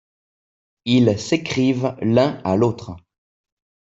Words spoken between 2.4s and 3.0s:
à l'autre.